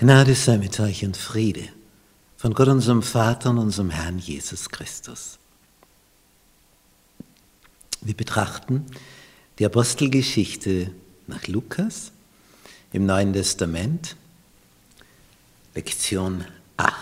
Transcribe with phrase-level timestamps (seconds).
[0.00, 1.70] Gnade sei mit euch und Friede
[2.36, 5.40] von Gott unserem Vater und unserem Herrn Jesus Christus.
[8.00, 8.86] Wir betrachten
[9.58, 10.92] die Apostelgeschichte
[11.26, 12.12] nach Lukas
[12.92, 14.14] im Neuen Testament,
[15.74, 16.44] Lektion
[16.76, 16.94] 8,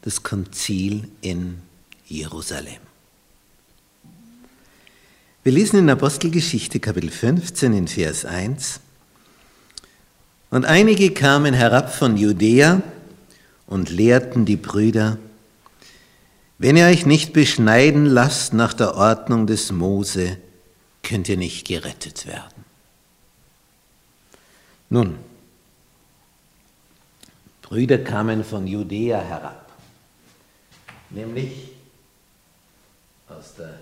[0.00, 1.60] das Konzil in
[2.06, 2.80] Jerusalem.
[5.42, 8.80] Wir lesen in Apostelgeschichte Kapitel 15 in Vers 1.
[10.54, 12.80] Und einige kamen herab von Judäa
[13.66, 15.18] und lehrten die Brüder,
[16.58, 20.38] wenn ihr euch nicht beschneiden lasst nach der Ordnung des Mose,
[21.02, 22.64] könnt ihr nicht gerettet werden.
[24.90, 25.18] Nun,
[27.62, 29.72] Brüder kamen von Judäa herab,
[31.10, 31.72] nämlich
[33.28, 33.80] aus der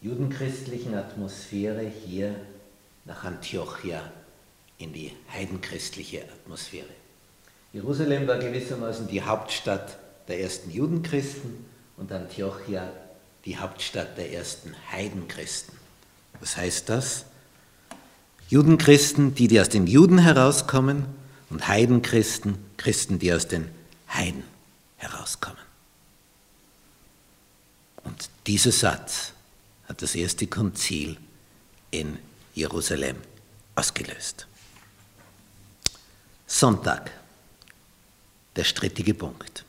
[0.00, 2.34] judenchristlichen Atmosphäre hier
[3.04, 4.02] nach Antiochia
[4.78, 6.88] in die heidenchristliche Atmosphäre.
[7.72, 11.64] Jerusalem war gewissermaßen die Hauptstadt der ersten Judenchristen
[11.96, 12.92] und Antiochia
[13.44, 15.74] die Hauptstadt der ersten Heidenchristen.
[16.40, 17.24] Was heißt das?
[18.48, 21.06] Judenchristen, die, die aus den Juden herauskommen
[21.50, 23.68] und Heidenchristen, Christen, die aus den
[24.08, 24.44] Heiden
[24.96, 25.58] herauskommen.
[28.02, 29.32] Und dieser Satz
[29.88, 31.16] hat das erste Konzil
[31.90, 32.18] in
[32.54, 33.16] Jerusalem
[33.74, 34.46] ausgelöst.
[36.46, 37.10] Sonntag,
[38.56, 39.64] der strittige Punkt.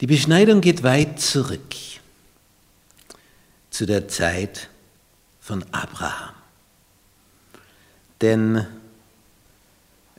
[0.00, 1.74] Die Beschneidung geht weit zurück
[3.70, 4.68] zu der Zeit
[5.40, 6.34] von Abraham.
[8.20, 8.66] Denn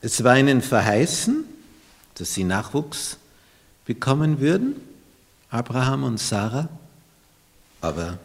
[0.00, 1.44] es war ihnen verheißen,
[2.14, 3.18] dass sie Nachwuchs
[3.84, 4.76] bekommen würden,
[5.50, 6.68] Abraham und Sarah,
[7.80, 8.18] aber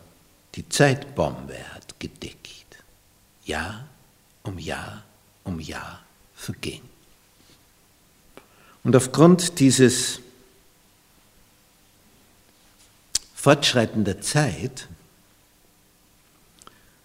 [0.56, 2.78] die Zeitbombe hat gedickt.
[3.46, 3.86] Jahr
[4.44, 5.04] um Jahr
[5.44, 6.02] um Jahr
[6.36, 6.82] verging.
[8.84, 10.20] Und aufgrund dieses
[13.36, 14.88] Fortschreiten der Zeit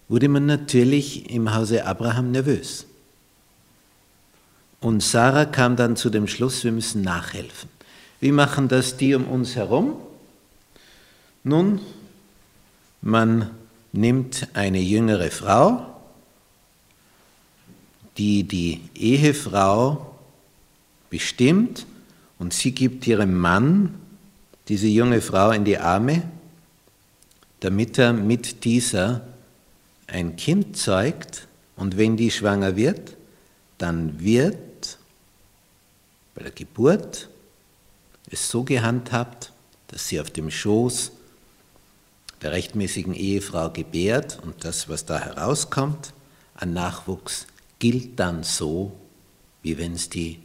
[0.09, 2.87] wurde man natürlich im Hause Abraham nervös.
[4.81, 7.69] Und Sarah kam dann zu dem Schluss, wir müssen nachhelfen.
[8.21, 9.97] Wie machen das die um uns herum?
[11.45, 11.81] Nun,
[13.01, 13.51] man
[13.93, 15.98] nimmt eine jüngere Frau,
[18.19, 20.19] die die Ehefrau
[21.09, 21.87] bestimmt
[22.39, 23.95] und sie gibt ihrem Mann
[24.69, 26.23] diese junge Frau in die Arme,
[27.61, 29.27] damit er mit dieser
[30.07, 31.47] ein Kind zeugt.
[31.77, 33.17] Und wenn die schwanger wird,
[33.79, 34.99] dann wird
[36.35, 37.29] bei der Geburt
[38.31, 39.53] es so gehandhabt,
[39.89, 41.13] dass sie auf dem Schoß
[42.43, 46.13] der rechtmäßigen Ehefrau gebärt und das, was da herauskommt
[46.55, 47.47] an Nachwuchs,
[47.79, 48.99] gilt dann so,
[49.63, 50.41] wie wenn es die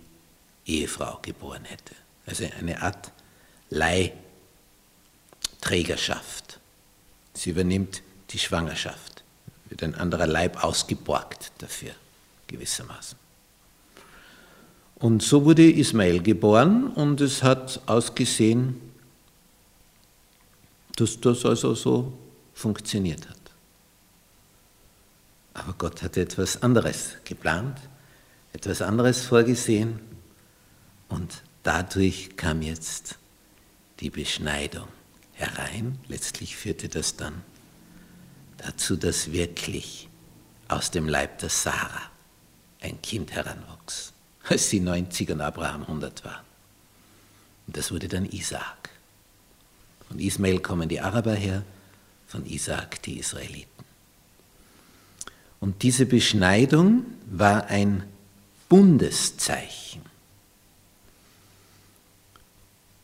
[0.66, 1.96] Ehefrau geboren hätte.
[2.26, 3.12] Also eine Art
[3.70, 6.60] Leihträgerschaft.
[7.34, 9.24] Sie übernimmt die Schwangerschaft,
[9.70, 11.92] wird ein anderer Leib ausgeborgt dafür,
[12.48, 13.18] gewissermaßen.
[14.96, 18.80] Und so wurde Ismael geboren und es hat ausgesehen,
[20.96, 22.14] dass das also so
[22.54, 23.43] funktioniert hat.
[25.54, 27.80] Aber Gott hatte etwas anderes geplant,
[28.54, 30.00] etwas anderes vorgesehen
[31.10, 33.18] und dadurch kam jetzt
[34.00, 34.88] die Beschneidung
[35.34, 36.00] herein.
[36.08, 37.44] Letztlich führte das dann
[38.58, 40.10] dazu, dass wirklich
[40.68, 42.10] aus dem Leib der Sarah
[42.82, 44.14] ein Kind heranwuchs,
[44.44, 46.46] als sie 90 und Abraham 100 waren.
[47.68, 48.90] Und das wurde dann Isaak.
[50.08, 51.64] Von Ismael kommen die Araber her,
[52.28, 53.73] von Isaak die Israeliten.
[55.64, 58.04] Und diese Beschneidung war ein
[58.68, 60.02] Bundeszeichen.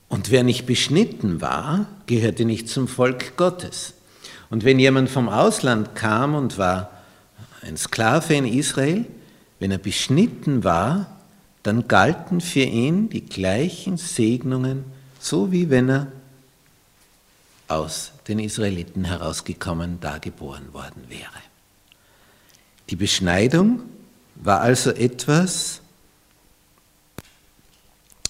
[0.09, 3.93] Und wer nicht beschnitten war, gehörte nicht zum Volk Gottes.
[4.49, 6.91] Und wenn jemand vom Ausland kam und war
[7.61, 9.05] ein Sklave in Israel,
[9.59, 11.17] wenn er beschnitten war,
[11.63, 14.83] dann galten für ihn die gleichen Segnungen,
[15.17, 16.11] so wie wenn er
[17.69, 21.48] aus den Israeliten herausgekommen, da geboren worden wäre.
[22.89, 23.81] Die Beschneidung
[24.35, 25.81] war also etwas,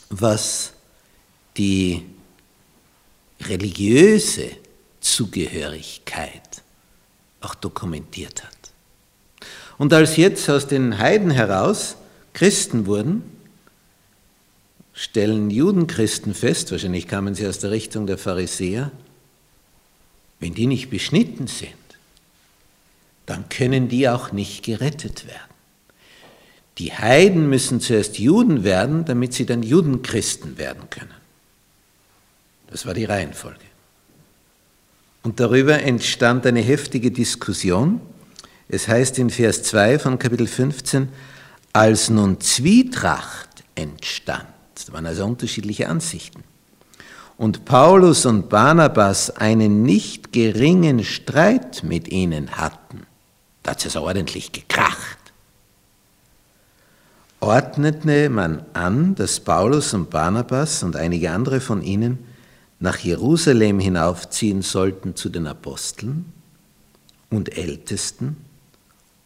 [0.09, 0.73] was
[1.55, 2.03] die
[3.41, 4.51] religiöse
[4.99, 6.61] Zugehörigkeit
[7.41, 8.57] auch dokumentiert hat.
[9.77, 11.95] Und als jetzt aus den Heiden heraus
[12.33, 13.23] Christen wurden,
[14.93, 18.91] stellen Judenchristen fest, wahrscheinlich kamen sie aus der Richtung der Pharisäer,
[20.41, 21.73] wenn die nicht beschnitten sind,
[23.29, 25.39] dann können die auch nicht gerettet werden.
[26.79, 31.13] Die Heiden müssen zuerst Juden werden, damit sie dann Judenchristen werden können.
[32.71, 33.59] Das war die Reihenfolge.
[35.21, 37.99] Und darüber entstand eine heftige Diskussion.
[38.69, 41.09] Es heißt in Vers 2 von Kapitel 15,
[41.73, 44.47] als nun Zwietracht entstand,
[44.87, 46.43] da waren also unterschiedliche Ansichten,
[47.37, 53.05] und Paulus und Barnabas einen nicht geringen Streit mit ihnen hatten,
[53.69, 55.17] hat es ordentlich gekracht,
[57.39, 62.19] ordnete man an, dass Paulus und Barnabas und einige andere von ihnen
[62.79, 66.25] nach Jerusalem hinaufziehen sollten zu den Aposteln
[67.29, 68.37] und Ältesten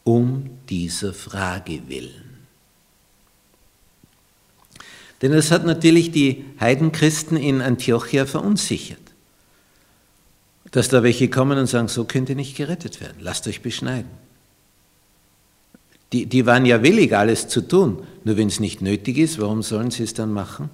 [0.04, 2.34] um dieser Frage willen.
[5.22, 9.00] Denn es hat natürlich die Heidenchristen in Antiochia verunsichert.
[10.72, 14.10] Dass da welche kommen und sagen, so könnt ihr nicht gerettet werden, lasst euch beschneiden.
[16.14, 19.64] Die, die waren ja willig, alles zu tun, nur wenn es nicht nötig ist, warum
[19.64, 20.70] sollen sie es dann machen?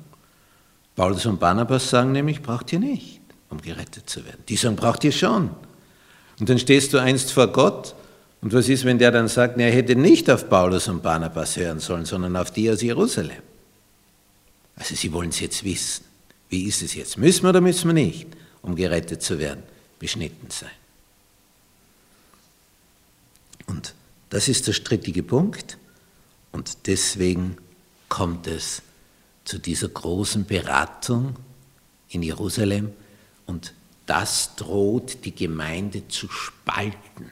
[0.96, 4.44] Paulus und Barnabas sagen nämlich, braucht ihr nicht, um gerettet zu werden.
[4.50, 5.50] Die sagen, braucht ihr schon.
[6.40, 7.96] Und dann stehst du einst vor Gott
[8.42, 11.80] und was ist, wenn der dann sagt, er hätte nicht auf Paulus und Barnabas hören
[11.80, 13.42] sollen, sondern auf die aus Jerusalem?
[14.76, 16.06] Also Sie wollen es jetzt wissen.
[16.50, 17.18] Wie ist es jetzt?
[17.18, 18.28] Müssen wir oder müssen wir nicht,
[18.62, 19.64] um gerettet zu werden,
[20.00, 20.70] beschnitten sein?
[23.68, 23.94] Und
[24.30, 25.78] das ist der strittige Punkt.
[26.52, 27.58] Und deswegen
[28.08, 28.82] kommt es
[29.46, 31.36] zu dieser großen Beratung
[32.10, 32.92] in Jerusalem
[33.46, 33.74] und
[34.06, 37.32] das droht die Gemeinde zu spalten,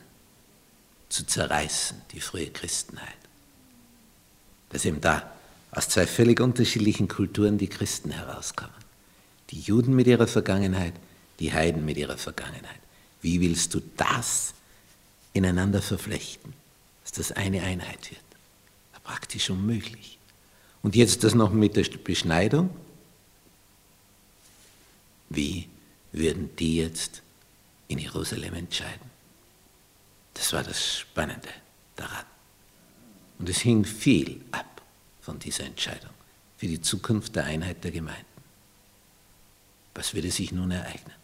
[1.09, 3.17] zu zerreißen, die frühe Christenheit.
[4.69, 5.31] Dass eben da
[5.71, 8.73] aus zwei völlig unterschiedlichen Kulturen die Christen herauskommen.
[9.49, 10.93] Die Juden mit ihrer Vergangenheit,
[11.39, 12.79] die Heiden mit ihrer Vergangenheit.
[13.21, 14.53] Wie willst du das
[15.33, 16.53] ineinander verflechten,
[17.07, 18.21] dass das eine Einheit wird?
[19.03, 20.19] Praktisch unmöglich.
[20.81, 22.69] Und jetzt das noch mit der Beschneidung.
[25.29, 25.69] Wie
[26.11, 27.21] würden die jetzt
[27.87, 29.09] in Jerusalem entscheiden?
[30.33, 31.47] Das war das Spannende
[31.95, 32.25] daran.
[33.39, 34.81] Und es hing viel ab
[35.21, 36.11] von dieser Entscheidung
[36.57, 38.25] für die Zukunft der Einheit der Gemeinden.
[39.93, 41.15] Was würde sich nun ereignen?